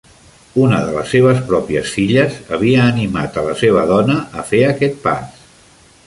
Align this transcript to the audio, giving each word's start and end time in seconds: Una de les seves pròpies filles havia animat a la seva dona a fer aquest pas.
Una 0.61 0.77
de 0.85 0.93
les 0.93 1.11
seves 1.15 1.41
pròpies 1.51 1.91
filles 1.97 2.39
havia 2.57 2.87
animat 2.93 3.37
a 3.41 3.43
la 3.49 3.53
seva 3.59 3.83
dona 3.95 4.15
a 4.41 4.47
fer 4.53 4.63
aquest 4.71 4.97
pas. 5.05 5.37